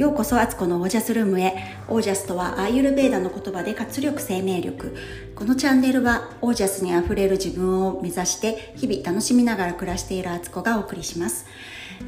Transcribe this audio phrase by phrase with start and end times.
[0.00, 1.76] ようこそアツコのオージャスルームへ。
[1.86, 4.96] オージャスとはアーユルベーダの言葉で活力生命力。
[5.34, 11.44] このチャンネルはオージャスにあふれる自分を目指して日々楽しみながら暮らしているアツコがお送りします。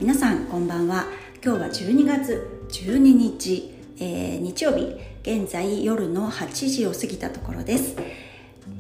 [0.01, 1.05] 皆さんこんばんは。
[1.45, 4.97] 今日は12月12日、えー、日曜日。
[5.21, 7.97] 現在夜の8時を過ぎたところです。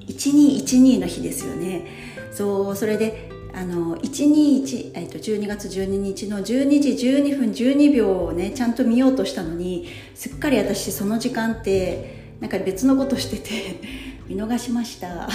[0.07, 1.85] 1212の日ですよね。
[2.33, 6.45] そうそれであの121、えっと、12月12日の12
[6.81, 13.81] 時12分12秒をねちゃんと見ようとしたのにすっかり私その時間ってなんか別のことしてて
[14.27, 15.29] 見逃しました。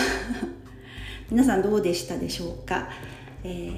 [1.30, 2.90] 皆さんどうでしたでしょうか、
[3.43, 3.70] え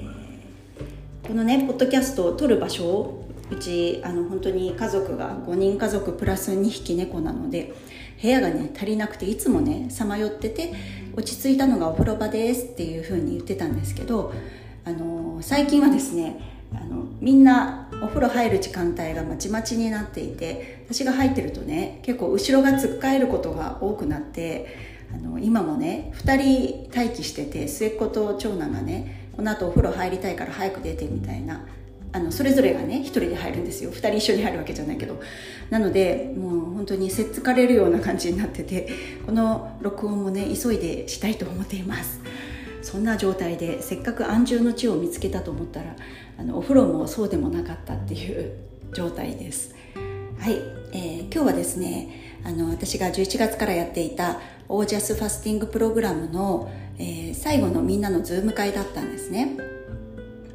[1.24, 7.74] ー、このねポッドキャストを撮る場所うちあの本当に家族が5人家族プラス2匹猫なので
[8.22, 10.72] 部屋がね足りなくていつもねさまよってて
[11.16, 14.32] 落ち着いたのがお風呂場ですっていうふうに言ってたんですけど
[14.84, 16.40] あの最近はですね
[16.72, 24.76] あのみんなお風呂入る時間帯がまちまちになっていて私が入ってるとね結構後ろがつっかえることが多くなって
[25.12, 31.66] あの今もね2人待機してて末っ子と長男がねこの後お風呂入りたいから早く出てみたいな
[32.12, 33.90] あのそれぞれがね1人で入るんですよ。
[33.90, 35.20] 2人一緒に入るわけじゃないけど。
[35.70, 38.88] なのでもう本当にせっつかれるような感じになってて
[39.24, 42.20] この録音もね急いでしたいと思っています。
[42.82, 45.94] そんな状態でせっかく安住の地を見つけたと思ったら
[46.38, 48.52] あのお風呂もそうでもなかったっていう
[48.92, 49.74] 状態です。
[50.38, 50.54] はい、
[50.92, 59.79] えー、今日はですねあの私が11月からやっていたオージャスファスティングプログラムの、えー、最後のみんなの Zoom 会だったんですね。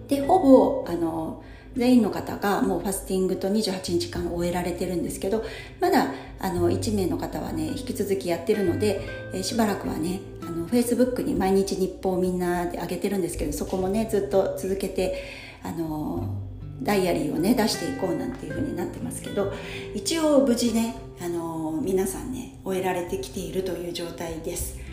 [0.07, 1.43] でほぼあの
[1.75, 5.43] 全員の方がもうファスティングと28日間終えられてるんですけど
[5.81, 6.07] まだ
[6.39, 9.01] あの1名の方はね引き続きやってるので、
[9.33, 15.23] えー、しばらくはねあの Facebook に毎日日報をみんなで上げてるんですけどそこもねずっと続けて
[15.63, 16.41] あの
[16.81, 19.51] ダイアリーをね出していこうなんていう風になってますけど
[19.93, 24.84] 一応無事ねあの皆さんね終えられてきているという状態です。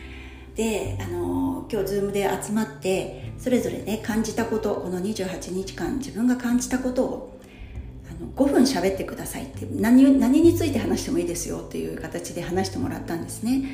[0.55, 7.41] であの今日 Zoom で集まってそれぞれね感じたことこの28日間自分が感じたことを
[8.11, 13.65] あの5分喋ってくださいって何何について話してもいいですよっていう形で話してもらったんですね。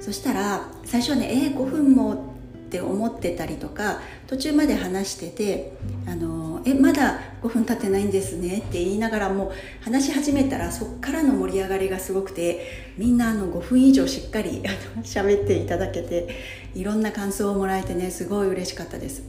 [0.00, 2.31] そしたら最初はねえー、5分も
[2.72, 5.74] って思ってたりとか途中まで話してて
[6.08, 9.52] 「あのえまだ5分経ってないんですね」って言いながらも
[9.82, 14.62] 話し始めたらそっからの盛り上がりがすごくてみんなあの5分以上しっかり
[15.02, 16.28] 喋っていただけて
[16.74, 19.24] いろんな感想をもらえてねすごい嬉しかったです。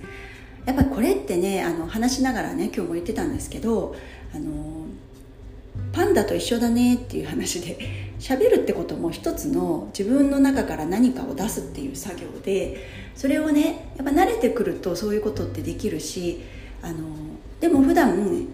[0.66, 3.94] やっぱこれってねあの話しながらね今日も言ってたんですけど
[4.34, 4.86] あの
[5.92, 7.78] パンダと一緒だねっていう話で
[8.20, 16.44] 喋るってことも一つの自分の中から何かを出すっていう作業でそれをねやっぱ慣れてくるとそういうことってできるし
[16.82, 16.98] あの
[17.60, 18.48] でも普段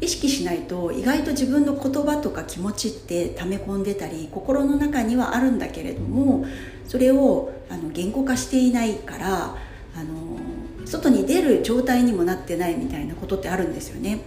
[0.00, 6.44] 意識しないと意外と自分の言葉とか気持ちって溜め込んでたり心の中にはあるんだけれども
[6.86, 9.56] それをあの言語化していないから
[9.96, 10.38] あの
[10.84, 14.20] 外に出る状態にもなってないみたいなことってあるんですよね。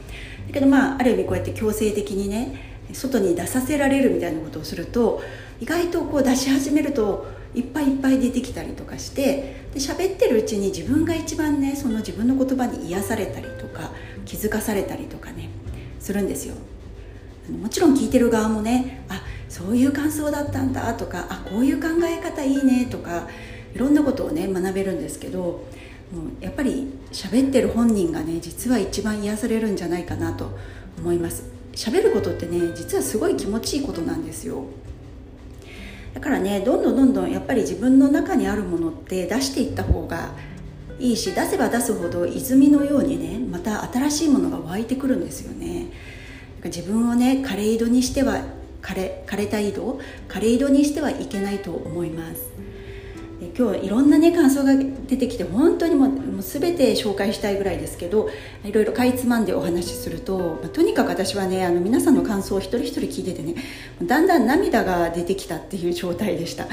[0.48, 5.22] だけどまあある意味こうやって強制的にね外に出させられるみたいなことをすると
[5.60, 13.92] 意外とこう出し始めるといっぱいいっぱい出てきたりとかしてで喋ってるうちに自分が一番ねその自分の言葉に癒されたりとか
[14.26, 15.50] 気づかされたりとかね
[16.00, 16.56] するんですよ。
[17.62, 23.28] もちろん聞いてる側もねあそういう感想だったんだとかあこういう考え方いいねとか
[23.74, 25.62] いろんなことをね学べるんですけども
[26.42, 30.58] うやっぱり喋ってる本人がね実は一番癒されるんじゃないかなと
[30.98, 31.44] 思います。
[31.74, 34.66] 喋ることってね実はすごい気持ちいいことなんですよ。
[36.14, 40.32] だからねどんどんどんどんやっぱり自分の中にあるものって出していった方が
[41.00, 45.92] いいし出せば出すほど泉のようにねまた新しいものが湧いてくるんですよね。
[46.64, 48.42] 自分をね枯れ井戸にしては
[48.82, 52.57] 枯れ枯れた井戸枯れ井戸にしてはいけないと思います。
[53.58, 58.30] 今日いろんなね感想が出てきて本当にもうもう全て紹介したいぐらいですけど
[58.64, 63.56] いろいろかいつまんでお話しすると、ま、とにかく私はねあの皆さんの感想を一人一人聞いててね
[64.04, 66.68] だんだん涙が出てきたっていう状態でした。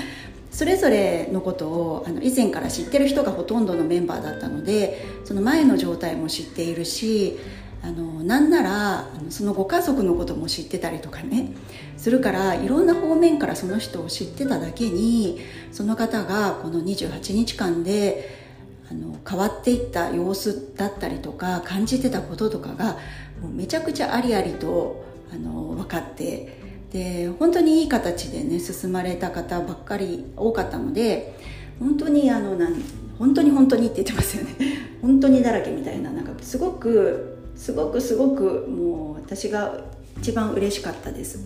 [0.50, 7.40] それぞれのことをあの以前から知ってる人がほとんどのメンバーだったのでその前の状態も知っているし
[7.84, 11.50] あのなんならそのご家族のことも知ってたりとかね。
[11.98, 15.38] するからいろんな方面からその人を知ってただけに
[15.72, 18.44] その方がこの28日間で
[18.90, 22.98] あの変わっていった様子だったりとか感じてたこととかが
[23.40, 26.64] もうめちゃくちゃありありとあの分かって。
[26.92, 31.34] で本当にいい形でね進まれた方ばっかり多かったので
[31.80, 32.80] 本当にあのなん
[33.18, 34.54] 本当に本当にって言ってますよね。
[35.02, 39.80] 本当にだらけみたいななんかすごくすごくすごくもう私が
[40.18, 41.38] 一番嬉しかったです。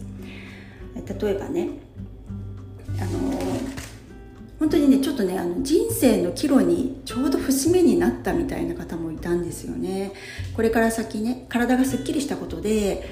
[0.95, 1.69] 例えばね
[3.01, 3.39] あの
[4.59, 10.13] 本当にねちょっとねあの人生の岐路にちょうど節目になったみたいな方もいたんですよね。
[10.57, 13.09] これから先ね体がすっきりしたことで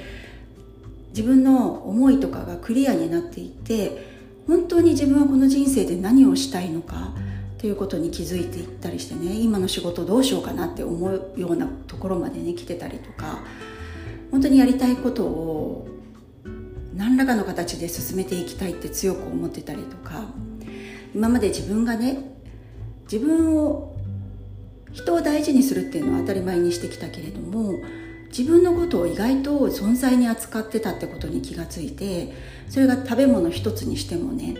[1.10, 4.16] 自分の思いとかがクリアになっていって
[4.46, 7.14] 本当に自分はこの人生で何をしたいのか
[7.58, 13.38] ということに気づいていったりしてね今の仕事どうしようかなって思うようなところまでね来てたりとか
[14.30, 15.88] 本当にやりたいことを
[16.94, 20.24] 何らかの形で進めていきたいって強く思ってたりとか
[21.14, 22.36] 今まで自分がね
[23.10, 23.96] 自分を
[24.92, 27.74] 人を大事にするっていうのは当たり前にしてきたけれども
[28.28, 32.32] 自分のことを意外と存在に扱ってたってことに気がついて
[32.68, 34.56] それが食べ物一つにしてもね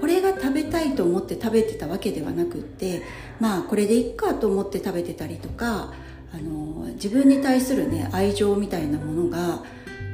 [0.00, 3.02] これが食べたいと思って食べてたわけではなくって
[3.40, 5.92] まあこれでいっかと思って食べてたりとか
[6.32, 9.62] あの自分に対するね愛情みたいなものが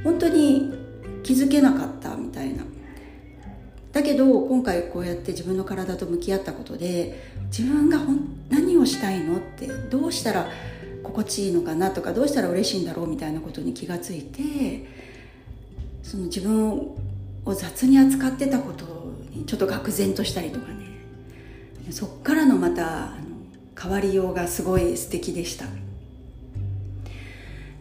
[0.03, 0.73] 本当に
[1.23, 2.65] 気づけなかったみたいな。
[3.93, 8.01] だけど今回こうやって自分の体と向き合ったことで自分が
[8.51, 10.51] 何をしたいのってどうしたら
[11.05, 14.89] 心地いいのかなとかどうしたら嬉しいんだろうみたいなことに気がついて
[16.03, 16.97] その自分を
[17.45, 18.85] を雑に扱ってたこと
[19.31, 20.85] にちょっと愕然としたりとかね。
[21.91, 23.15] そっからのまたあの
[23.79, 25.67] 変わりようがすごい素敵でした。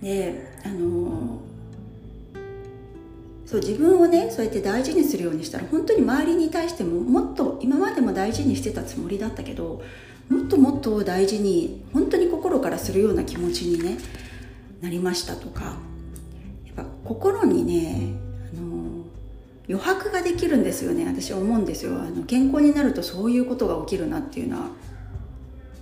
[0.01, 1.39] であの
[3.45, 9.81] そう自分をねそうやって大事にするようにしたら本当に周りに対してももっと今までも大事にしてたつもりだったけど
[10.27, 13.97] もっともっと大事に本当に心からするような気持ちに、ね、
[14.81, 15.77] なりましたとか。
[16.65, 18.22] やっぱ心にね
[19.67, 21.05] 余白ができるんですよね。
[21.05, 21.93] 私思うんですよ。
[21.99, 24.67] あの健康になるとそういうことが起きるなっていうのは。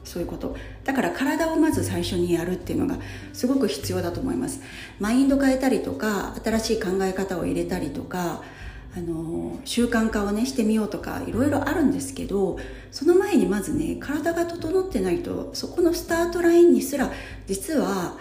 [0.04, 0.56] そういうこと。
[0.84, 2.98] だから体をまず最初にやるっていうのが
[3.34, 4.62] すごく必要だと思います。
[5.00, 8.42] マインド変えたりとか新しい考え方を入れたりとか
[8.96, 12.60] あの習慣化をねしてみようとかいろいろあるんですけど
[12.92, 17.10] その前にまずね体が整ってないとそこのスタートラインにすら
[17.48, 18.18] 実は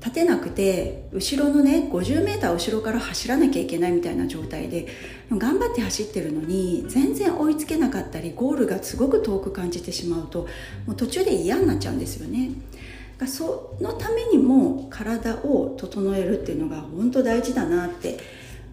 [0.00, 4.88] 立てなくて後ろのね 50m 後ろから走らなきゃいけないみたいな状態で
[5.30, 10.48] 頑張って走ってるのに全然追いつけなかったりゴールがすごく遠く感じてしまうと
[10.86, 12.50] もう途中で嫌になっちゃうんですよね。
[13.26, 18.18] そのためにも体を整えるっていうのが本当大事だなって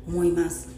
[0.07, 0.69] 思います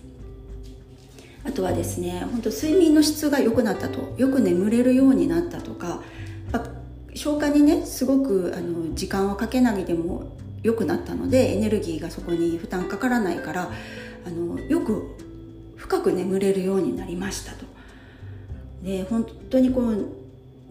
[1.44, 6.02] あとはですね本当睡眠の質が良くなったとよく眠れるようになったとか
[7.16, 13.72] 消化にねすごくあの時間をかけないでも良くなったのでエネルギーがそこに負担かからないから
[14.26, 15.16] あのよく
[15.76, 17.66] 深く眠れるようになりましたと。
[18.84, 20.06] で本当にこう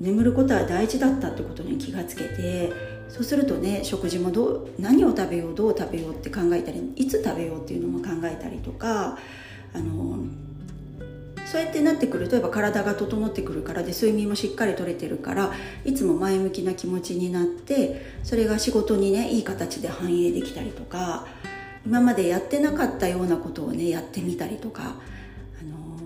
[0.01, 2.73] 眠ることは大事だったってことに気がつけて
[3.09, 9.19] そうするとね食事もどう何を食べようどう食べようって考えたりいつ食べようっていうのも考えたりとか
[9.75, 10.19] あの
[11.51, 15.53] そうやってなってくるとやっぱ体が整ってくるからで睡眠もしっかりとれてるから
[15.85, 21.27] いつも前向きな気持ちになってそれが仕事にねいい形で反映できたりとか
[21.87, 25.99] 今までやってなかったようなことをねやってみたりとか、あの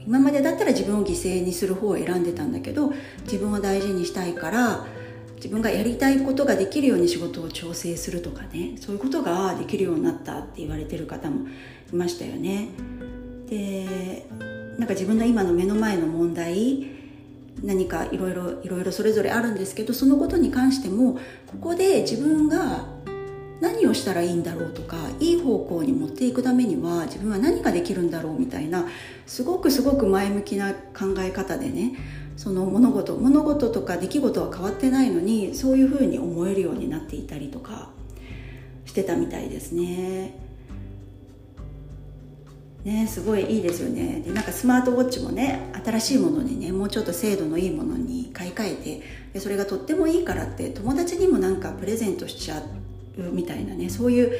[0.00, 2.92] ー、今までだったら自分を犠牲にする方を選んでたんだけど
[3.24, 4.86] 自分を大事にしたいから
[5.36, 11.48] 自分がやりたいことができるように仕事を調整するとかねそういうことができるようになったって言われてる方も
[11.92, 12.68] いましたよね。
[13.48, 14.26] で
[14.78, 16.86] なんか自分の今の目の前の問題
[17.62, 21.14] 何かいろいろいろいろそれぞれあるんですけどそのことに関しても
[21.46, 22.86] ここで自分が
[23.60, 28.86] 何をしたらいいんだろうとかいい方向に持っていくためには自分は何ができるんだろうみたいな
[29.26, 31.96] すごくすごく前向きな考え方でね
[32.36, 37.90] その物事物事とか出来事は変わってないのにそういうふうに思えるようになっていたりとか
[38.86, 40.47] してたみたいですね。
[42.84, 44.22] ね、すごいいいですよね。
[44.24, 52.62] でなんかスマートウォッチもね新しいものにねもうちょっと精度のいいものに買い替えてでそれがとってもいいからって友達にもなんかプレゼントしちゃう
[53.32, 54.32] みたいなねそういう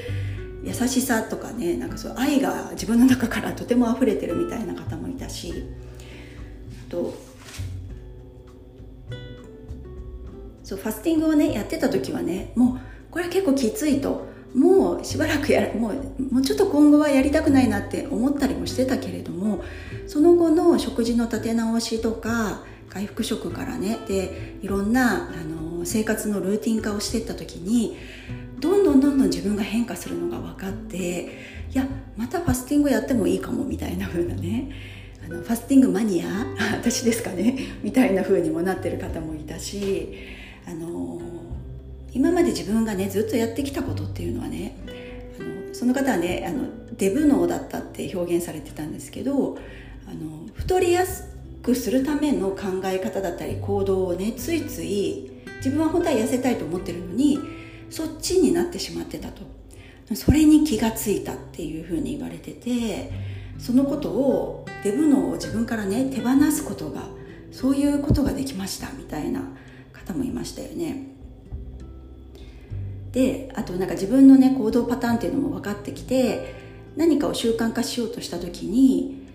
[0.64, 5.64] 優しさとかねなんかそう愛が自分の中から とても溢れてるみたいな方もいたし
[6.88, 7.14] と
[10.62, 12.80] そうファスティングをねやってた時はねもう
[13.10, 19.62] これは結構きついともうしばらくやもうもうちょっと今後はやりたくないなって思ったりもしてたけれども
[20.06, 27.96] その後の食事の立て直しとか回復食からねでいろんなあの生活のルーティン化をしていった時に
[28.58, 31.28] どんどんどんどん自分が変化するのが分かって
[31.70, 31.86] いや
[32.16, 34.70] またファスティングやってもいいかもみたいな風なね
[35.24, 36.46] あのファスティングマニア？
[36.80, 37.56] 私ですかね？
[37.84, 40.08] みたいな風にもなってる方もいたし
[40.66, 41.20] あの
[42.12, 44.76] 今まで自分がねずっとやってきたことっていうのはね
[45.38, 49.58] あのその方はねあのデブ脳だったって表現されてたんですけど
[50.06, 51.28] あの太りやす
[51.62, 57.38] くするための考え方だったり行動をねついつい自分は本当は痩せたいと思ってるのに
[57.90, 59.58] そっちになってしまってたと。
[60.14, 63.10] それに気がついたっていうふうに言われてて
[63.58, 67.02] そのことをデブ脳を自分からね手放すことが
[67.52, 69.42] そういうことができましたみたいな
[69.92, 71.17] 方もいましたよね。
[73.12, 76.54] であとなんか自分のね行動パターンっていうのも分かってきて
[76.96, 79.26] 何かを習慣化しようとした時に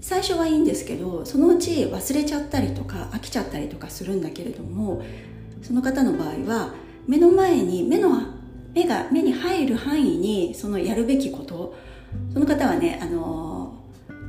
[0.00, 5.02] 最初はいいんですけどそのうち忘れちゃったりとか飽きちゃったりとかするんだけれども
[5.62, 6.74] その方の場合は
[7.06, 8.10] 目の前に目の
[8.74, 11.76] 目が目に入る範囲にそのやるべきこと
[12.32, 13.74] その方はねあの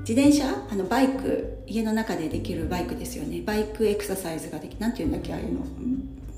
[0.07, 3.41] 自転車あのバイク家の中でできるバイクですよね。
[3.41, 5.61] バイクエクササイズができなんて言うんだっけああいうの。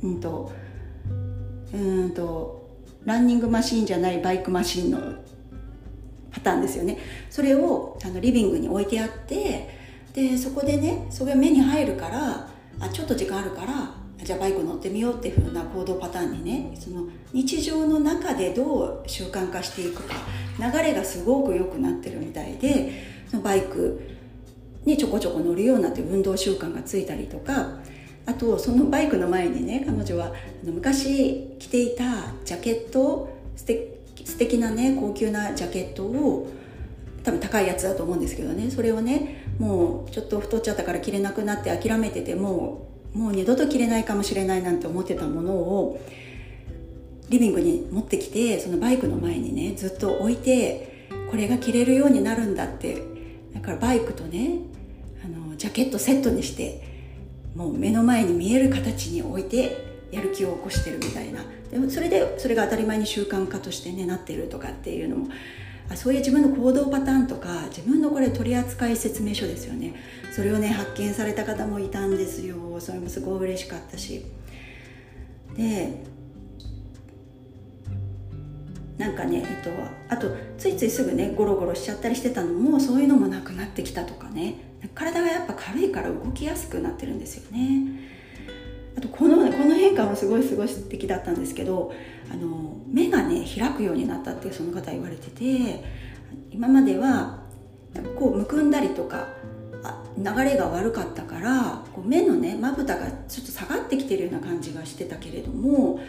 [0.03, 0.51] うんと
[1.73, 2.65] うんと
[3.05, 4.99] ランニングマシーンじゃないバイクマシンの
[6.31, 6.97] パターンですよね。
[7.29, 9.69] それをあのリビングに置いてあって
[10.13, 13.91] でそこでねそれが目に入るからあちょっと時間あるから
[14.23, 20.15] じゃあバイク乗ってみようっていう風な行動パターンにねその日常の中でどう習慣化していくか
[20.57, 22.91] 流れがすごく良くなってるみたいで
[23.29, 24.01] そのバイク
[24.85, 27.79] にちょこちょこ乗るようになって運動習慣がついたりとか
[28.25, 36.49] あとそのバイクの前にね彼女は昔着ていたジャケット素敵なね高級なジャケットを
[37.23, 38.69] 多分高いやつだと思うんですけどね。
[38.69, 46.01] それをねもうちょっと太っちゃったから着れなくなって諦めててもうもう二度と着れないかもしれないなんて思ってたものを
[47.29, 53.15] リビングに持ってきてそのバイクの前にねずっと置いてこれが着れるようになるんだって。
[53.55, 54.59] だからバイクとね
[55.23, 56.94] あのジャケットセットにして
[57.55, 61.41] もう目の前に見える形に置いてやる気を起こしてるみたいな。
[61.71, 65.27] でもそれでそれが当たり前に習慣化としてねなってるとかっていうのも
[65.89, 69.95] あそういう自分の行動パターンとか自分のこれ取扱説明書ですよね。
[70.31, 72.55] それをね発見された方もいたんですよ。
[72.79, 74.25] それもすごい嬉しかったし。
[75.55, 76.03] で
[78.97, 79.69] なんかね、えっと、
[80.07, 84.55] あとついついすぐねゴロゴロしちゃったりしてたのもそういうのもなくなってきたとかね。
[84.93, 88.05] 体がやっぱ軽いから動きやすくなってるんですよね。
[88.97, 91.93] あとこのこの変化もすごいすごい素敵だったんですけど
[92.31, 95.83] あの目がね開くようになったってその方言われてて
[96.51, 97.43] 今までは
[98.17, 99.27] こうむくんだりとか
[100.17, 105.99] 流れが悪かったからこう目のねまぶたがちょっと下がってきてるような感じがしてたけれども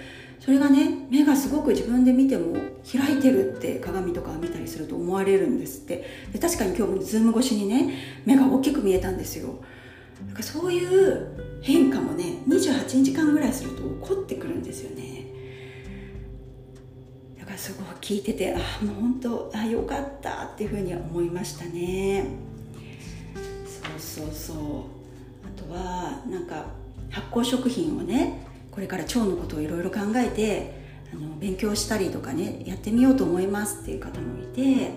[0.41, 2.57] それがね目がすごく自分で見ても
[2.91, 6.05] 開いてるって鏡とか見たりすると思われるんですって。
[6.33, 9.65] で確かに今日もズーム越しにね目が大きく見えたんですよ。
[10.29, 15.27] だからそういう変化もね28日間ぐらいすると起こってくるんですよね。
[17.39, 22.27] だからすごい聞いててああもう本当あよかったっていうふうには思いましたね。
[24.07, 24.57] そうそう。
[25.47, 26.67] あとはなんか
[27.11, 34.91] 発酵食品をねこれから腸のことをいろいろ考えてあの勉強したりとかねやってみようと思いますっていう方もいて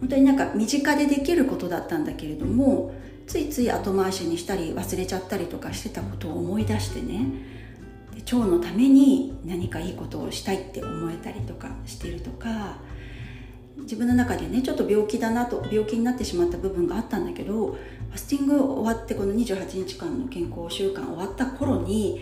[0.00, 2.94] 本当になんか身近でできることだったんだけれども
[3.26, 7.26] ついつい後回しにしたり忘れちゃったりとかしてたことを思い出してね
[8.32, 12.78] 腸のために何かいいことをしたいって思えたりとかしてるとか
[13.82, 22.20] 自分の中でねちょっと病気だなと病気になってしまった部分があったんだけどファスティング終わってこの28日間の健康習慣終わった頃に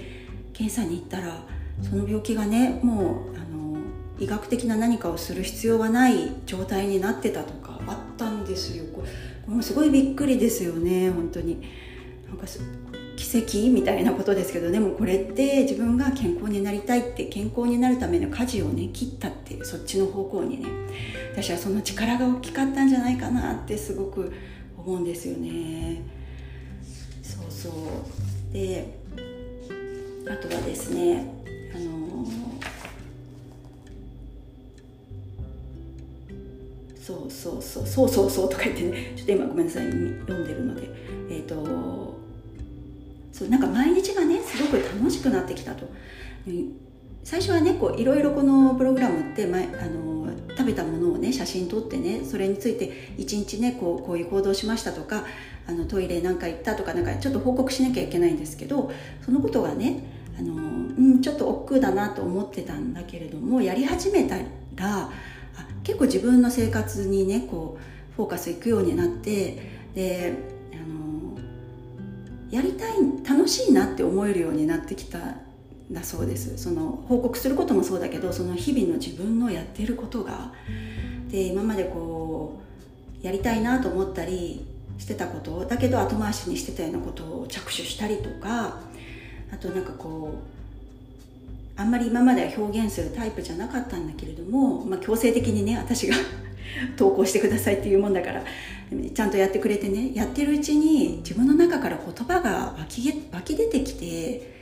[0.53, 1.43] 検査に行ったら
[1.83, 3.79] その病気がねもうあの
[4.19, 8.85] 医学的な何かをする必要はない状態になってたとかあったんですよ。
[8.93, 9.05] こ
[9.49, 11.63] れもすごいびっくりですよね本当に。
[12.29, 12.47] なんか
[13.19, 20.69] 奇跡みたいなことですけどでもこれって自分が健康になりたいって健康になるための舵をね切ったっていうそっちの方向にね。
[21.33, 24.33] 私はその力が大きかったんじゃないかなってすごく
[24.77, 26.03] 思うんですよね。
[27.23, 28.53] そうそう。
[28.53, 28.99] で
[30.29, 31.27] あとはですね
[31.75, 32.25] あの
[37.01, 40.01] そうそうそうそうそうそうとか言ってねちょっと今ごめんなさい読
[40.39, 40.89] んでるので。
[41.31, 42.18] えっ、ー、と
[43.39, 45.87] そうなんか毎日がねすごく楽しくなってきたと。
[47.23, 55.25] 最初はねこういろいろこのプログラムって前あの食べたものをね写真撮ってねそれについて一日ねこうこういう行動しましたとか
[55.69, 58.91] あのトイレなんか行ったとかなんかちょっと報告しなきゃいけないんですけど
[59.25, 60.03] そのことがね
[60.39, 64.37] あの、うん、ちょっと億劫だなと思ってたんだけれどもやり始めた
[64.75, 65.11] ら
[65.85, 69.59] 結構自分の生活にねこうフォーカスいくようになって
[69.95, 70.58] で
[72.51, 72.97] やりたい
[73.29, 75.41] 楽しいなって思えるようになってきたん
[75.91, 76.57] だそうです。
[76.59, 80.53] その報告することもそうだけどその日々の自分のやってることが。
[81.31, 82.61] で今までこ
[83.23, 84.65] うやりたいなと思ったり
[84.99, 88.81] してたことだけど後回しにしてたようなことを着手したりとか
[89.53, 90.35] あとなんかこ
[91.77, 96.17] うあんまり今までは表現するタイプじゃなかったんだけれども、まあ、強制的にね私が
[96.97, 98.45] 投稿してくださいっていうもんだから。
[99.15, 100.15] ちゃんとやってくれてね。
[100.15, 104.55] やってるうちに自分の中から言葉が湧き湧き出てきて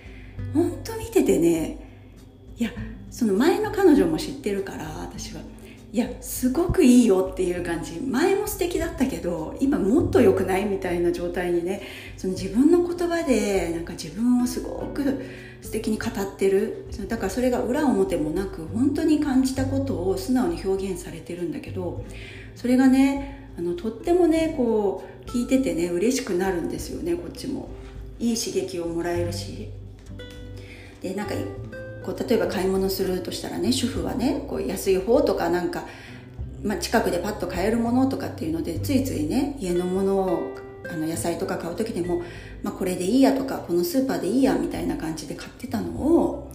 [0.52, 1.78] 本当見ててね。
[2.58, 2.70] いや
[3.10, 5.42] その前の彼女も知ってるから私は。
[5.92, 8.00] いやすごくいいよっていう感じ。
[8.00, 11.82] 前も素敵だったけど今もっと良くないみたいな状態にね
[12.16, 15.24] その自分の言葉でなんか自分をすごく
[15.62, 16.86] 素敵に語ってる。
[17.08, 22.04] だからそれが裏表もなく本当に感じたことを素直に表現されてるんだけど
[22.56, 27.68] それがねあのとってもねこう聞いててね嬉しくなるんですよねこっちも。
[28.18, 29.70] いい刺激をもらえるし。
[31.02, 31.34] でなんか
[32.06, 35.84] こう例えば買い物するとしたらね主婦はねこう安い方とかなんか、
[36.62, 40.54] まあ、近くでパッと買えるものとかっていうのでついついね家のものを
[40.88, 42.22] あの野菜とか買う時でも、
[42.62, 46.52] まあ、これでいいやとかこのスーパーでいいやみたいな感じで買ってたのを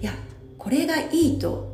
[0.00, 0.12] いや
[0.58, 1.70] これがいいと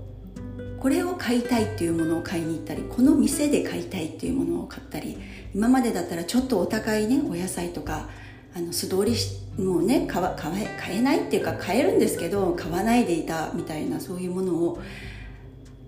[0.78, 5.16] これを買いたいっていうものを買いに行ったりこの店で買いたいっていうものを買ったり
[5.54, 8.10] 今までだったらちょっとお高いねお野菜とか
[8.56, 14.82] あの素通りしもうね買買え買えないっていうか買えるんですけど買わないでいたみたいなそういうものを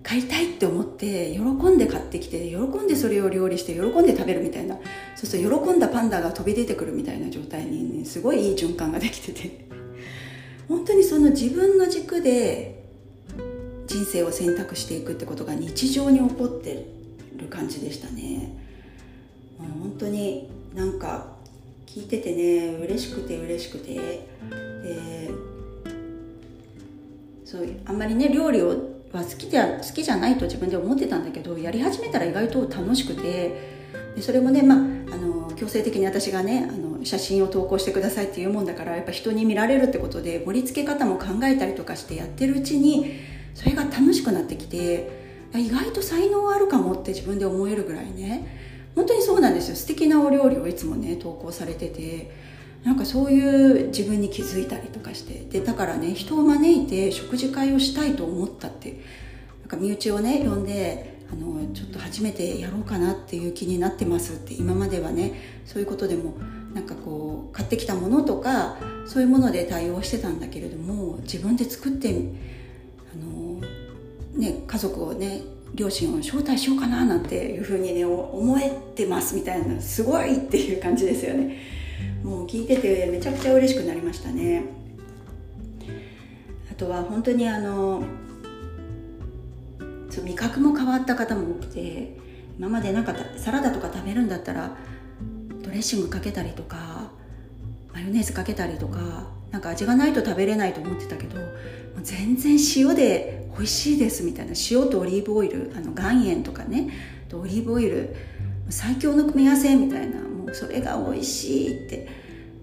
[0.03, 4.75] 買いたいって思って喜んで買ってきて喜んでそれを料理して喜んで食べるみたいな
[5.15, 9.67] そうすると喜んだパンダが飛び出てくるみたいな状態に、ね、すごいいい循環ができてて
[10.67, 12.85] 本当にその自分の軸で
[13.87, 16.85] 人生を選択していくってことが日常に起こって
[17.35, 18.55] る感じでしたね。
[19.57, 21.38] もう本当になんか
[21.89, 23.93] 聞いててね嬉しくて嬉しくて。
[23.93, 25.29] で
[27.43, 28.67] そうあんまりね料理を
[29.11, 33.79] は好きで好きじゃないと自分で思ってたんだけどやり始めたら意外と楽しくて。
[34.15, 34.81] でそれもね、まあ、あ
[35.17, 43.19] の強制的に私がねあの写真を投稿してくださいっていうもんだからやっぱ人に見られるってことで盛り付け方も考えたりとかしてやってるうちに
[43.53, 45.09] それが楽しくなってきて
[45.55, 48.68] 意外と才能あるかもって自分で思えるぐらいね。
[48.95, 49.75] 本当にそうなんですよ。
[49.75, 52.49] 素敵なお料理をいつもね投稿されてて。
[52.83, 55.45] なんかそういう自分に気づいたりとかして。
[55.49, 59.01] でだからね人を招いて食事会をしたいと思ったって。
[59.61, 64.53] なんか身内をね呼んであのちょっと初めてやろうかなっていう気になってますって。
[64.53, 65.33] 今まではね
[65.65, 66.35] そういうことでも
[66.73, 72.09] なんかこう買ってきたものとかそういうもので対応してたんだけれども自分で作って
[73.13, 73.59] あの、
[74.39, 75.41] ね、家族をね
[75.75, 81.57] 両親を招待しようかななんていうふうにね思えてますみたいなすごいっていう感じですよね。
[82.23, 84.63] もう聞いててめちゃくちゃ嬉しくなりましたね。
[86.71, 88.03] あとは本当にあの
[90.09, 92.17] そう味覚も変わった方も多くて
[92.57, 94.75] 今までなんかサラダとか食べるんだったら
[95.61, 97.11] ドレッシングかけたりとか
[97.93, 101.37] マヨネーズかけたりとかなんか味がないと食べれないと思ってたけど
[102.03, 106.89] 全然塩で美味しいですみたいな塩とオリーブオイルあの岩塩とかね
[107.27, 108.15] とオリーブオイル
[108.69, 112.07] 最強の組み合わせみたいなもうそれが美味しいって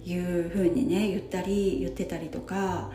[0.05, 2.91] いうふうにね言ったり言ってたりとか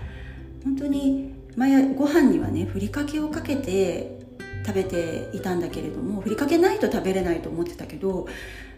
[0.63, 4.19] 本当に前ご飯にはねふりかけをかけて
[4.65, 8.27] 食べていたんだけれどもふりかけないと食べれないと思ってたけど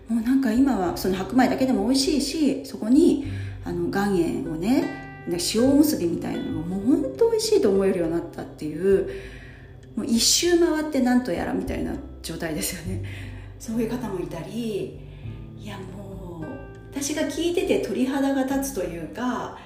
[0.10, 3.26] もうなんか今はその白米だけでも美味しいしそこに
[3.65, 9.10] あの岩塩をね塩おむすびみたいなのがもう本当美味しいと思えるようになったっていう
[9.95, 13.04] もう一周回ってなんとやらみたいな状態ですよね。
[13.60, 14.99] そういう方もいたり
[15.58, 16.45] いやもう
[16.91, 19.58] 私が聞いてて鳥肌が立つというか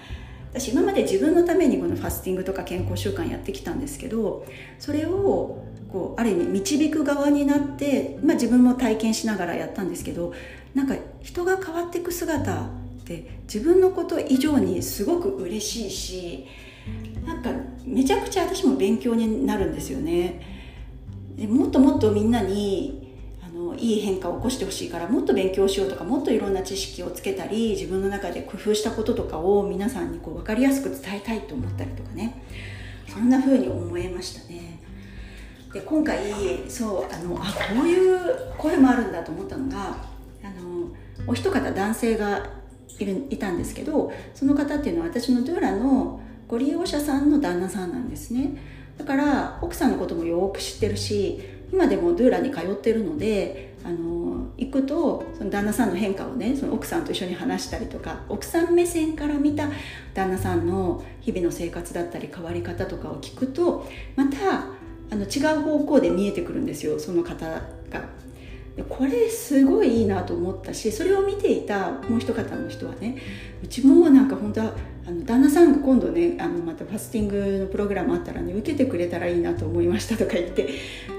[0.54, 4.46] 私今まで自分のためにこのファスティングとか健康習慣やってきたんですけど
[4.78, 10.34] それをこうある意味導く側になって、まあ、自分も体験しながらやったんですけど
[10.76, 12.70] なんか人が変わっていく姿
[13.08, 16.46] って自分のこと以上にすごく嬉しいし
[17.26, 17.50] なんか
[17.86, 20.42] めちゃくちゃ私も勉強になるんですよね。
[21.36, 32.42] でもっともっとみんなにあのいい変化を起こしてほしいからもっと勉強しようとかもっといろんな知識をつけたり自分の中で工夫したこととかを皆さんにこう分かりやすく伝えたいと思ったりとかね。
[33.08, 34.80] そんな風に思いましたね。
[35.74, 36.20] で今回
[36.70, 39.98] そうあのあこういう声もあるんだと思ったのが
[40.44, 40.90] あの
[41.28, 42.57] お一方男性が
[43.00, 48.58] いるいたんですけどその方っていうのは私のドゥーラのご利用者さんの旦那さんなんですね
[48.98, 51.40] だから奥さんのこともよく知ってるし
[51.72, 59.70] 今でもドゥーラに通ってるのであの行くとその旦那さんの変化をねその奥さんと一緒に話したりとか奥さん目線から見た
[60.14, 64.38] 旦那さんの日々の生活だったり変わり方とかを聞くとまた
[65.10, 67.46] あの違う方向で見えてくるんですよその方
[67.90, 68.27] が。
[68.84, 73.18] これすごいいいなと思ったしそれを見ていたもう一方の人はね
[73.64, 74.74] うちもなんか本当は
[75.08, 80.70] あの旦那さんが今度ねあのまたファスティングのプログラムあったらね受けてくれたらいいなと思いましたとか言って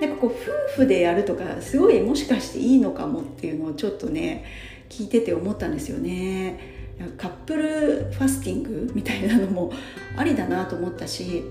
[0.01, 4.45] なんかこう夫婦でやるとかすごいもしかしていいのかもっていうのをちょっとね
[4.89, 6.79] 聞いてて思ったんですよね。
[7.17, 9.73] カップルファスティングみたいなのも
[10.17, 11.45] ありだなと思ったし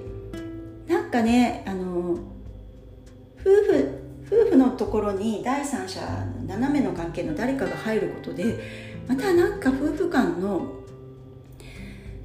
[0.87, 6.01] なんかねあの夫婦夫婦のところに第三者
[6.45, 8.59] 斜めの関係の誰かが入ることで
[9.07, 10.73] またなんか夫婦間の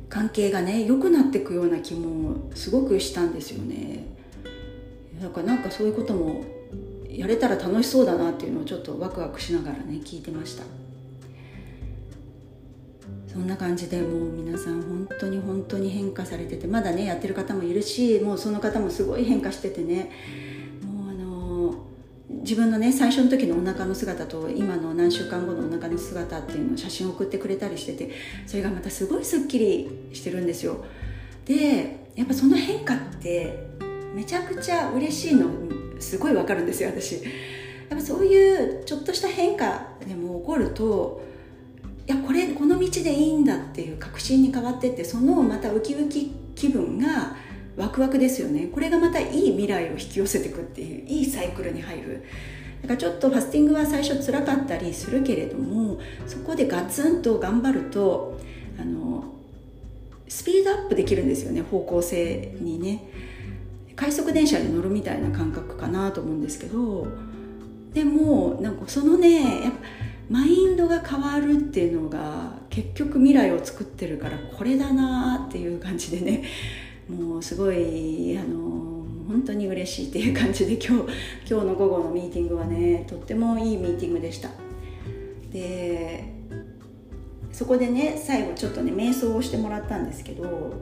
[0.08, 4.04] 関係がね良くなっていくような気もすごくしたんですよね。
[5.22, 6.44] だからなんかそういうことも
[7.08, 10.64] やれたら楽しそうだなっていうのをちょっとワクワクしながらね聞いてました。
[13.32, 20.10] そんな感じでもう皆さん本当に本当に変化されててまだねやってる方もいるしもうその方もすごい変化しててね。
[22.42, 28.10] 自分のね最初の時のお腹の姿と今の何週間後のお腹の姿っていうのを写真を送ってくれたりしてて
[28.46, 30.84] それがまたすごいすっきりしてるんですよ。
[31.44, 33.68] でやっぱその変化って
[34.14, 35.48] めちゃくちゃ嬉しいの
[35.98, 37.22] すごいわかるんですよ私。
[37.22, 41.22] やっぱそういうちょっとした変化でも起こると
[42.08, 47.36] いやこれこの道でいいんだっていう確信に変わってってそのまたウキウキ気分が
[47.76, 48.68] ワクワクですよね。
[48.72, 52.24] これがまたいい未来を引き寄せていくっていういいサイクルに入る。
[52.82, 58.40] だからちょっとファスティングは最初辛かったりするけれどもそこでガツンと頑張ると
[58.76, 59.24] あの
[60.28, 63.04] スピードアップできるんですよね方向性にね。
[63.94, 67.06] 快速電車に乗るみたいな感覚かなと思うんですけど
[67.92, 69.78] でもなんかそのねやっぱ
[70.30, 76.44] マインドが変わるっていうのが結局未来を作ってるからこれだなっていう感じでね
[77.08, 81.12] もうすごいあの本当に嬉しいっていう感じで今日
[81.48, 84.50] 今日の午後のミーティングはねとってもいいミーティングでした。
[85.50, 86.24] で
[87.52, 90.72] そこでね最後ちょっとね瞑想をしてもらったんですけど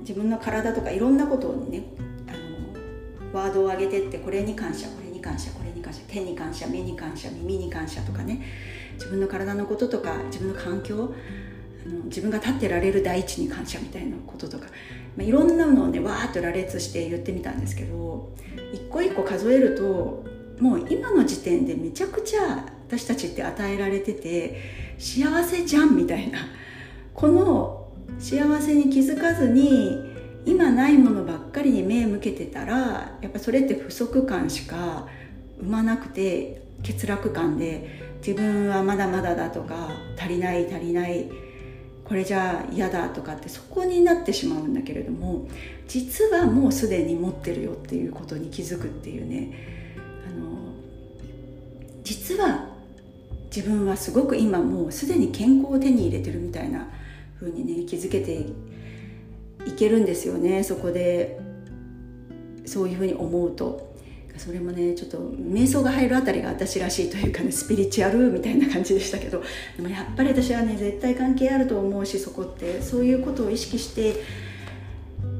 [0.00, 1.82] 自分の体とかいろんなことをね
[2.26, 8.42] あのワードを上げてってこれに感謝これに感謝これに感謝手に感謝目に感謝耳に感謝とかね
[8.94, 11.14] 自分の体のこととか自分の環境
[11.86, 14.66] あの自分が立ってられる大地に感謝みたいなこととか
[15.18, 18.32] まあ、いろんなのをねわーっと羅列して言ってみたんですけど
[18.72, 20.24] 一個一個数えると
[20.60, 24.60] もう今の時点でめちゃくちゃ私たちって与えられてて
[24.98, 26.38] 幸せじゃんみたいな。
[27.14, 27.88] この
[28.20, 29.98] 幸せに気づかずに
[30.46, 35.08] 今ないものばっかりに目向けてたらやっぱそれって不足感しか
[35.60, 41.28] 生まなくて欠落感で自分はまだまだだとか足りない足りない
[42.08, 45.46] これじゃあ嫌だとかってそこになってしまうんだけれども
[45.86, 49.52] 実はもうすでに持ってるよっていうことに気づくっていうね
[50.26, 50.72] あの
[52.02, 52.66] 実は
[53.54, 56.88] 自分はすごく今もうすでに健康を手に入れてるみたいな
[57.38, 58.46] 風にね気づけて
[59.66, 61.38] いけるんですよねそこで
[62.64, 63.87] そういうふうに思うと。
[64.38, 69.42] それもねちょっと瞑想が入るあたりが私らしいというかねスピリチュアルみたいな感じでしたけど
[69.76, 74.22] でもやっぱり私はね絶対関係あると思うしそこってそういうことを意識して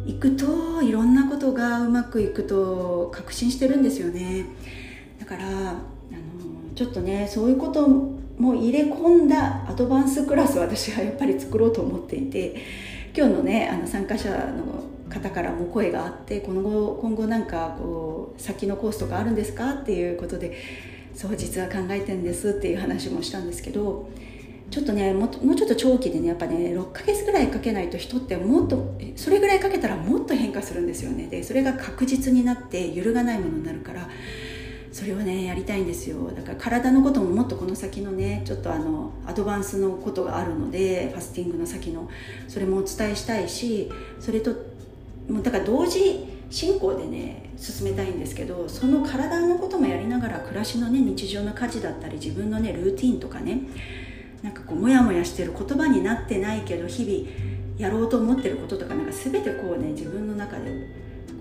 [0.07, 4.47] いくといろんなことがうまくいくと確信してるんですよね。
[5.21, 5.79] だからあの
[6.75, 12.57] ちょっとねそういうことも入れ込んだアドバンスクラス私はやっぱり作ろうと思っていて
[13.15, 20.57] 今日のねあの参加者の方からも声があって今後今後なんかこう先のコースとかあるんですかっていうことで
[21.15, 24.09] そう実は考えてんですっていう話もしたんですけど
[24.71, 31.27] ちょっとねももうちょっと長期でねやっぱね6ヶ月ぐらいかけないと人ってもっとそれぐらいかけたらもっと変化するんですよね。
[31.27, 34.09] でそれが確実になって揺るがないものになるから
[34.93, 36.31] それをねやりたいんですよ。
[36.37, 42.09] だから体のことももっとこの先のねちょっとあのアドバンスのことがあるのでファスティングの先の
[42.47, 43.91] それもお伝えしたいし
[44.21, 44.55] それと
[45.29, 53.61] もうだから同時進行でね進めたいんですけどその体のこともやりながら暮らしのね日常の家事だったり自分のねルーティンとかね
[54.43, 60.89] なんかこうモヤモヤしてる言葉になってないけど日々やろうと思ってることとかなんか全てこうね自分の中で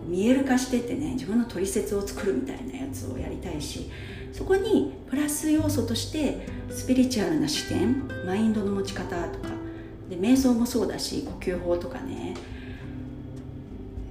[0.05, 3.89] 見える化してってね自分の取説を作るみたいなやつをやりたいし
[4.33, 9.49] そこにプラス要素としてスピリチュアルな視点マインドの持ち方とか
[10.09, 12.35] で瞑想もそうだし呼吸法とかね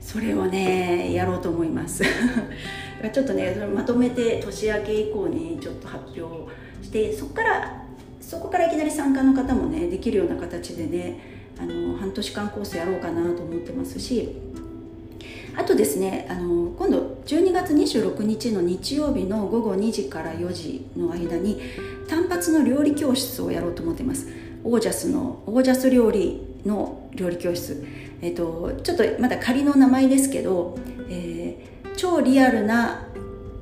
[0.07, 2.05] それをねやろうと思います。
[3.13, 6.49] ちょっとねまとめて年明け以降にちょっと発表
[6.81, 7.83] してそこから
[8.21, 11.19] そこからいきなり参加の方もねできるような形でね
[11.59, 14.29] あの半年間コースやろうかなと思ってますし
[15.57, 21.61] あとですねあの今度12月26日の日曜日の午後2時から4時の間に
[22.09, 24.29] 単発の料理教室をやろうと思ってます。
[24.63, 27.85] オージャスのオージャス料理の料理教室。
[28.23, 33.07] えっとちょっとまだ仮の名前ですけど、えー、超リアルな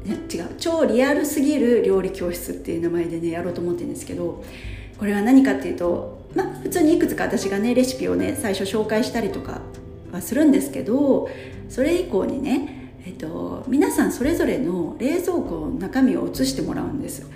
[0.06, 4.44] 違う超リアルすぎる料理教室っていう名前でねやろうと思ってるんですけど
[4.98, 9.60] これは何かっていうとまあ普通にいくつか私がねレシピをね最初紹介したりとか
[10.12, 11.28] はするんですけど
[11.68, 17.28] それ以降にね、えっと、皆さんそれぞれの冷蔵庫の中身を移してもらうんです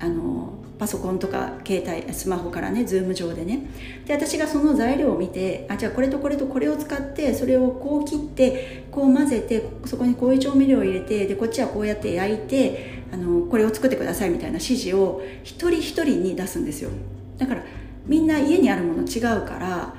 [0.00, 0.43] あの
[0.78, 3.66] パソコンとか携帯スマホからねズーム上でね。
[4.06, 16.90] で私がその材料を見てあじゃあこれとこれとこれを使ってそれをこう切ってこう混ぜてそこにこういう調味料を入れてでこっちはこうやって焼いてあのこれを作ってくださいみたいな指示を一人一人に出すんですよ。
[17.38, 17.62] だから
[18.06, 19.94] みんな家にあるもの違うから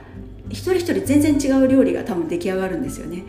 [0.49, 3.23] 一人一人全然違う料理が多分出来上がるんですよね。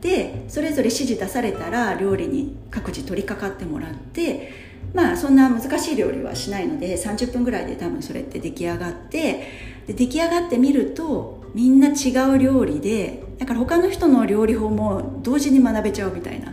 [0.00, 9.48] でそれぞれ指示出されたら料理に各自取り掛かってもらってまあそんな難しい料理はしないので30分ぐらいで多分それって出来上がって
[9.86, 16.52] で出来上がってみるとみんな違う料理でだから他の人の料理法も同時に学べちゃうみたいな。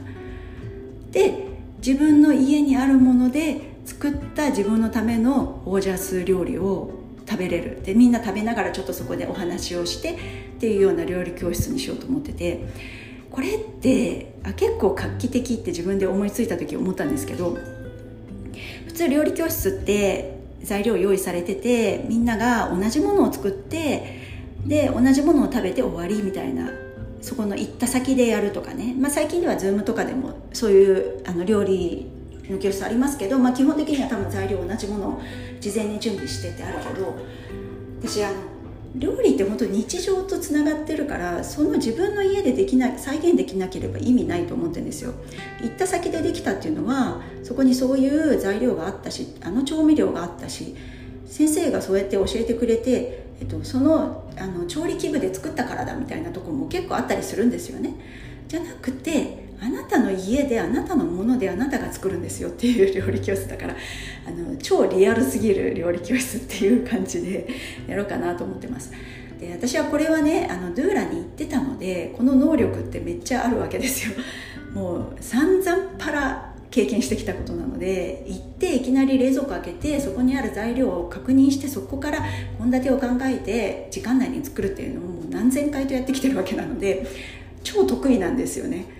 [1.12, 1.48] で
[1.86, 6.92] 自分の家にあるもので作った自分のためのオージャス料理を
[7.28, 7.82] 食べれる。
[7.84, 10.18] でみんな食べながらちょっとそこでお話をしてっ
[10.60, 12.66] ていうような料理教室にしようと思ってて。
[13.32, 17.58] これってあ結構画期的って自分で思いついた時思ったんですけど
[19.00, 24.20] 通料理教室って材料用意されててみんなが同じものを作って
[24.66, 26.70] で同じものを食べて終わりみたいな
[27.22, 32.12] そこの行った先でやるとかね、まあ、最近では Zoom とかでもそういうあの料理
[32.50, 35.22] の教室ありますけど、まあ、基本的には多分材料同じものを
[35.62, 37.16] 事前に準備しててあるけど
[38.02, 38.36] 私あの
[38.96, 45.14] 料理って本当に日常とつながってるからその自分の家でできない再現できなければ意味ないと思ってるんですよ。
[45.62, 50.76] 行った先でできたっていうのはそこにそういう材料があったしあの調味料があったし
[51.26, 57.94] 先生がそうやって教えてくれて、えっと、そのあの調理器具で作ったからだみたいなとこも結構あったりするんですよね。
[58.48, 63.76] じゃなくてあなたの家であなたのものであなたが作るんですよっていう料理教室だから
[64.26, 67.48] あの超リアルすぎる料理教室っていう感じで
[67.88, 68.92] やろうかなと思ってます。
[69.40, 74.14] で私はこれはねあのドゥーラに行ってたのでこの能力ってめっちゃあるわけですよ。
[74.74, 82.20] もう散々パラ経験してきたことなので行っていきなり冷蔵庫開けてそこにある材料を確認してそこから
[82.60, 87.08] 献立を考えて時間内に作るっていうのをもう何千回とやってきてるわけなので
[87.64, 88.99] 超得意なんですよね。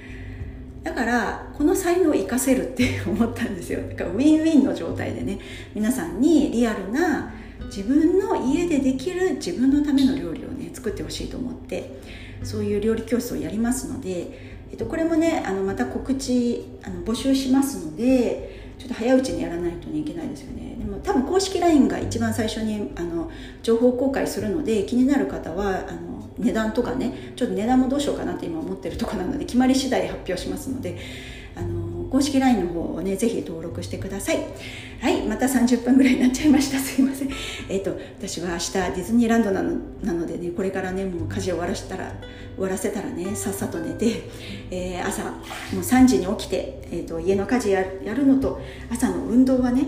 [0.90, 3.80] だからこの才能を生かせるって思ったんですよ。
[3.90, 5.40] だからウィンウィンの状態でね
[5.76, 7.32] 皆さんにリアルな
[7.66, 12.02] 自分の家でできる自分のための料理をね作ってほしいと思って
[12.44, 20.76] そういう料理教室をやりますので、えっと、これもねあのまた告知あの募集しますのでちょっと早いうちにやらないと、ね、いけないですよね。
[20.80, 23.30] でも多分公式 LINE が一番最初にあの
[23.62, 30.98] 情報公開するので気になる方はあの値段とかねちょっと値段もどうしようかなって今思ってるとこなので決まり次第発表しますので
[31.56, 34.40] あの公式 LINE の方をねぜひ登録してください。
[35.02, 36.78] はいまた30分ぐらいになっちゃいました。
[36.80, 37.30] すいません。
[37.70, 42.14] えっ、ー、と私は明日ディズニーランドなのなのでねこれからねもう家事を終わらせたら
[42.56, 44.24] 終わらせたらねさっさと寝て、
[44.72, 45.30] えー、朝も
[45.76, 48.60] う3時に起きて、えーと、家の家事ややるのと
[48.92, 49.84] 朝の運動はね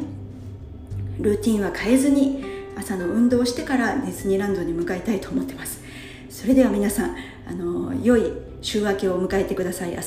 [1.20, 2.44] ルーティンは変えずに
[2.78, 5.82] 朝の運動をしてからディズニーランドに向かいたいと思ってます。
[6.30, 8.32] それでは皆さんあの良い
[8.62, 9.92] 週明けを迎えてください。
[9.92, 10.02] 明日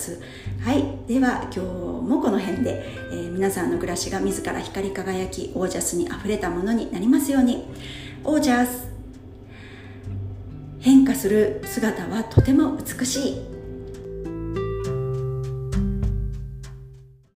[0.65, 0.83] はい。
[1.07, 7.67] では今日もこの辺で、えー、皆さんの暮らしが自ら光り輝きオージャスにあふれたものになりますように。
[8.25, 8.89] オージャス。
[10.81, 13.54] 変化する姿はとても美しい。